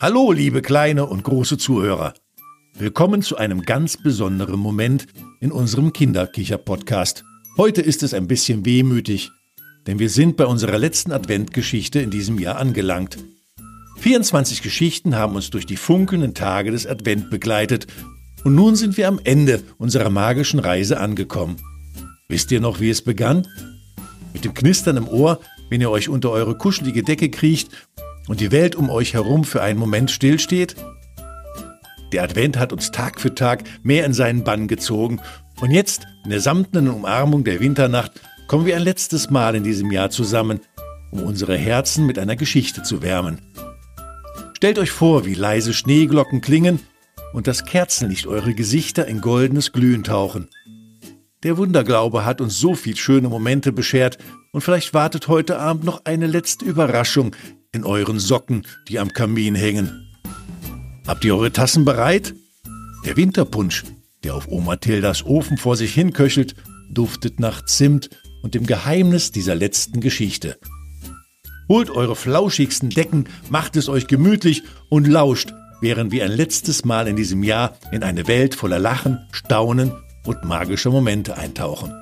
[0.00, 2.14] Hallo, liebe kleine und große Zuhörer.
[2.78, 5.08] Willkommen zu einem ganz besonderen Moment
[5.40, 7.24] in unserem Kinderkicher-Podcast.
[7.56, 9.32] Heute ist es ein bisschen wehmütig,
[9.88, 13.18] denn wir sind bei unserer letzten Adventgeschichte in diesem Jahr angelangt.
[13.96, 17.88] 24 Geschichten haben uns durch die funkelnden Tage des Advent begleitet
[18.44, 21.56] und nun sind wir am Ende unserer magischen Reise angekommen.
[22.28, 23.48] Wisst ihr noch, wie es begann?
[24.32, 25.40] Mit dem Knistern im Ohr,
[25.70, 27.72] wenn ihr euch unter eure kuschelige Decke kriecht
[28.28, 30.76] und die Welt um euch herum für einen Moment stillsteht?
[32.12, 35.20] Der Advent hat uns Tag für Tag mehr in seinen Bann gezogen
[35.60, 38.12] und jetzt, in der samtenen Umarmung der Winternacht,
[38.46, 40.60] kommen wir ein letztes Mal in diesem Jahr zusammen,
[41.10, 43.40] um unsere Herzen mit einer Geschichte zu wärmen.
[44.56, 46.80] Stellt euch vor, wie leise Schneeglocken klingen
[47.32, 50.48] und das Kerzenlicht eure Gesichter in goldenes Glühen tauchen.
[51.44, 54.18] Der Wunderglaube hat uns so viel schöne Momente beschert
[54.52, 57.36] und vielleicht wartet heute Abend noch eine letzte Überraschung
[57.72, 60.08] in euren Socken, die am Kamin hängen.
[61.06, 62.34] Habt ihr eure Tassen bereit?
[63.04, 63.84] Der Winterpunsch,
[64.24, 66.54] der auf Oma Tildas Ofen vor sich hinköchelt,
[66.90, 68.10] duftet nach Zimt
[68.42, 70.58] und dem Geheimnis dieser letzten Geschichte.
[71.68, 75.52] Holt eure flauschigsten Decken, macht es euch gemütlich und lauscht,
[75.82, 79.92] während wir ein letztes Mal in diesem Jahr in eine Welt voller Lachen, Staunen
[80.24, 81.92] und magischer Momente eintauchen.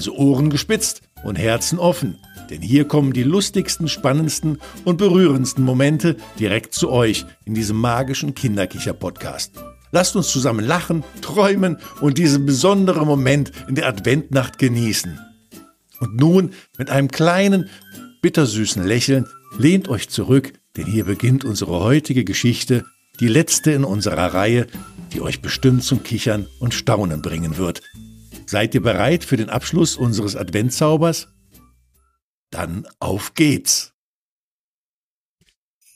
[0.00, 2.16] Also Ohren gespitzt und Herzen offen,
[2.48, 4.56] denn hier kommen die lustigsten, spannendsten
[4.86, 9.62] und berührendsten Momente direkt zu euch in diesem magischen Kinderkicher-Podcast.
[9.92, 15.18] Lasst uns zusammen lachen, träumen und diesen besonderen Moment in der Adventnacht genießen.
[16.00, 17.68] Und nun mit einem kleinen,
[18.22, 19.26] bittersüßen Lächeln
[19.58, 22.86] lehnt euch zurück, denn hier beginnt unsere heutige Geschichte,
[23.20, 24.66] die letzte in unserer Reihe,
[25.12, 27.82] die euch bestimmt zum Kichern und Staunen bringen wird.
[28.50, 31.28] Seid ihr bereit für den Abschluss unseres Adventzaubers?
[32.50, 33.92] Dann auf geht's!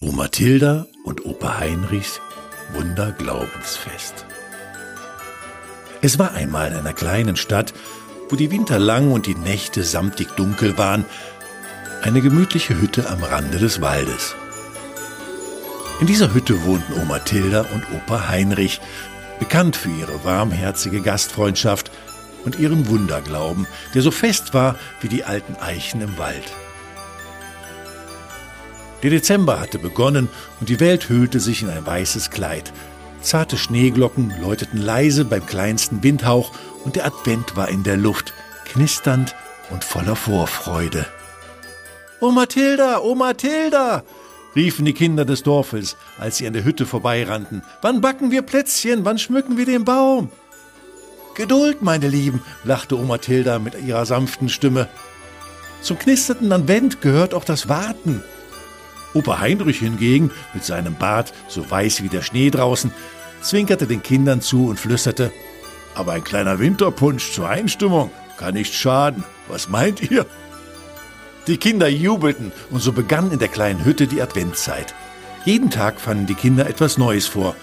[0.01, 2.21] Oma Tilda und Opa Heinrichs
[2.73, 4.25] Wunderglaubensfest.
[6.01, 7.75] Es war einmal in einer kleinen Stadt,
[8.29, 11.05] wo die Winter lang und die Nächte samtig dunkel waren,
[12.03, 14.37] eine gemütliche Hütte am Rande des Waldes.
[16.01, 18.81] In dieser Hütte wohnten Oma Tilda und Opa Heinrich,
[19.41, 21.91] bekannt für ihre warmherzige Gastfreundschaft
[22.45, 26.53] und ihren Wunderglauben, der so fest war wie die alten Eichen im Wald.
[29.03, 30.29] Der Dezember hatte begonnen
[30.61, 32.73] und die Welt hüllte sich in ein weißes Kleid.
[33.21, 36.53] Zarte Schneeglocken läuteten leise beim kleinsten Windhauch
[36.85, 38.33] und der Advent war in der Luft,
[38.65, 39.35] knisternd
[39.71, 41.07] und voller Vorfreude.
[42.21, 44.03] O Mathilda, O Mathilda!
[44.57, 47.63] riefen die Kinder des Dorfes, als sie an der Hütte vorbeirannten.
[47.83, 49.05] Wann backen wir Plätzchen?
[49.05, 50.31] Wann schmücken wir den Baum?
[51.35, 54.89] Geduld, meine Lieben, lachte Oma Tilda mit ihrer sanften Stimme.
[55.81, 58.23] Zum knisternden Advent gehört auch das Warten.
[59.15, 62.93] Opa Heinrich hingegen, mit seinem Bart so weiß wie der Schnee draußen,
[63.43, 65.33] zwinkerte den Kindern zu und flüsterte,
[65.95, 69.25] aber ein kleiner Winterpunsch zur Einstimmung kann nicht schaden.
[69.49, 70.27] Was meint ihr?
[71.47, 74.95] Die Kinder jubelten und so begann in der kleinen Hütte die Adventszeit.
[75.45, 77.55] Jeden Tag fanden die Kinder etwas Neues vor.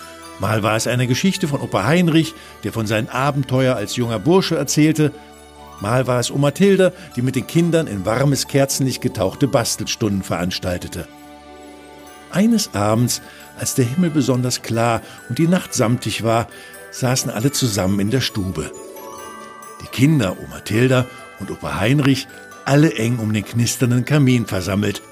[0.42, 4.58] Mal war es eine Geschichte von Opa Heinrich, der von seinen Abenteuer als junger Bursche
[4.58, 5.12] erzählte.
[5.82, 11.08] Mal war es Oma Tilde, die mit den Kindern in warmes Kerzenlicht getauchte Bastelstunden veranstaltete.
[12.32, 13.22] Eines Abends,
[13.60, 16.48] als der Himmel besonders klar und die Nacht samtig war,
[16.90, 18.72] saßen alle zusammen in der Stube.
[19.84, 21.06] Die Kinder, Oma Tilda
[21.40, 22.28] und Opa Heinrich,
[22.66, 25.04] alle eng um den knisternden Kamin versammelt.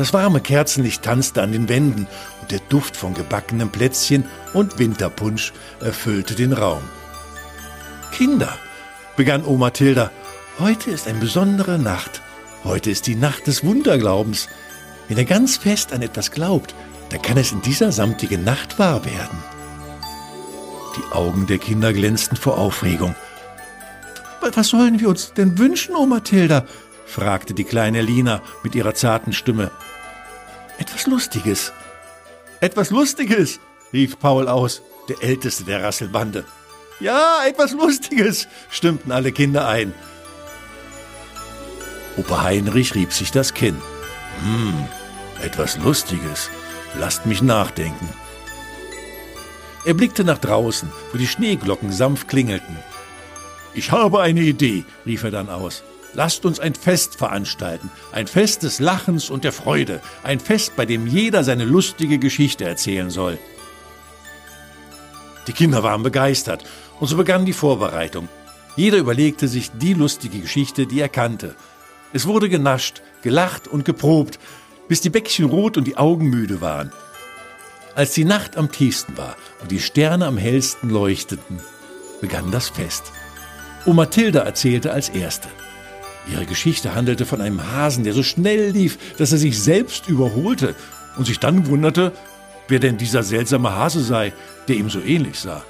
[0.00, 2.06] Das warme Kerzenlicht tanzte an den Wänden
[2.40, 4.24] und der Duft von gebackenen Plätzchen
[4.54, 6.80] und Winterpunsch erfüllte den Raum.
[8.10, 8.48] Kinder,
[9.18, 10.10] begann Oma Tilda,
[10.58, 12.22] heute ist eine besondere Nacht.
[12.64, 14.48] Heute ist die Nacht des Wunderglaubens.
[15.08, 16.74] Wenn er ganz fest an etwas glaubt,
[17.10, 19.44] dann kann es in dieser samtigen Nacht wahr werden.
[20.96, 23.14] Die Augen der Kinder glänzten vor Aufregung.
[24.54, 26.64] Was sollen wir uns denn wünschen, O Mathilda?
[27.10, 29.70] Fragte die kleine Lina mit ihrer zarten Stimme.
[30.78, 31.72] Etwas Lustiges.
[32.60, 33.60] Etwas Lustiges,
[33.92, 36.44] rief Paul aus, der älteste der Rasselbande.
[37.00, 39.92] Ja, etwas Lustiges, stimmten alle Kinder ein.
[42.16, 43.76] Opa Heinrich rieb sich das Kinn.
[44.42, 44.86] Hm,
[45.42, 46.50] etwas Lustiges.
[46.98, 48.08] Lasst mich nachdenken.
[49.84, 52.76] Er blickte nach draußen, wo die Schneeglocken sanft klingelten.
[53.72, 55.82] Ich habe eine Idee, rief er dann aus.
[56.14, 60.84] Lasst uns ein Fest veranstalten, ein Fest des Lachens und der Freude, ein Fest, bei
[60.84, 63.38] dem jeder seine lustige Geschichte erzählen soll.
[65.46, 66.64] Die Kinder waren begeistert,
[66.98, 68.28] und so begann die Vorbereitung.
[68.76, 71.54] Jeder überlegte sich die lustige Geschichte, die er kannte.
[72.12, 74.38] Es wurde genascht, gelacht und geprobt,
[74.88, 76.92] bis die Bäckchen rot und die Augen müde waren.
[77.94, 81.60] Als die Nacht am tiefsten war und die Sterne am hellsten leuchteten,
[82.20, 83.12] begann das Fest.
[83.86, 85.48] Oma Tilda erzählte als Erste.
[86.28, 90.74] Ihre Geschichte handelte von einem Hasen, der so schnell lief, dass er sich selbst überholte
[91.16, 92.12] und sich dann wunderte,
[92.68, 94.32] wer denn dieser seltsame Hase sei,
[94.68, 95.64] der ihm so ähnlich sah.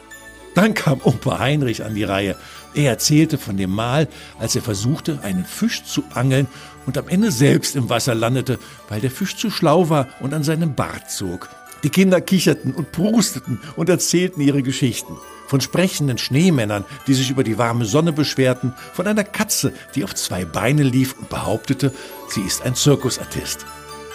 [0.55, 2.37] Dann kam Opa Heinrich an die Reihe.
[2.75, 4.09] Er erzählte von dem Mal,
[4.39, 6.49] als er versuchte, einen Fisch zu angeln
[6.87, 8.59] und am Ende selbst im Wasser landete,
[8.89, 11.49] weil der Fisch zu schlau war und an seinem Bart zog.
[11.83, 15.17] Die Kinder kicherten und prusteten und erzählten ihre Geschichten.
[15.47, 20.15] Von sprechenden Schneemännern, die sich über die warme Sonne beschwerten, von einer Katze, die auf
[20.15, 21.93] zwei Beine lief und behauptete,
[22.29, 23.67] sie ist ein Zirkusartist.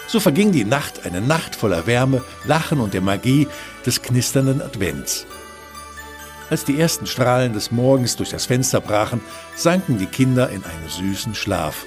[0.08, 3.48] So verging die Nacht, eine Nacht voller Wärme, Lachen und der Magie
[3.84, 5.26] des knisternden Advents.
[6.48, 9.20] Als die ersten Strahlen des Morgens durch das Fenster brachen,
[9.56, 11.84] sanken die Kinder in einen süßen Schlaf.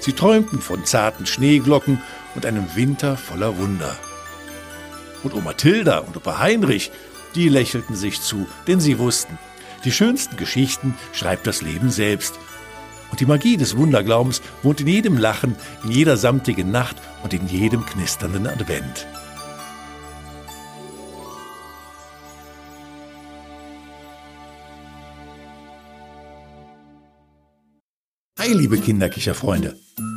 [0.00, 2.00] Sie träumten von zarten Schneeglocken
[2.34, 3.96] und einem Winter voller Wunder.
[5.22, 6.90] Und Oma Tilda und Opa Heinrich,
[7.34, 9.38] die lächelten sich zu, denn sie wussten,
[9.84, 12.38] die schönsten Geschichten schreibt das Leben selbst.
[13.10, 17.46] Und die Magie des Wunderglaubens wohnt in jedem Lachen, in jeder samtigen Nacht und in
[17.48, 19.06] jedem knisternden Advent.
[28.38, 29.76] Hi, liebe Kinderkicherfreunde.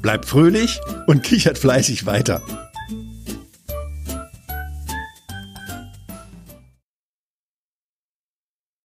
[0.00, 2.69] Bleibt fröhlich und kichert fleißig weiter.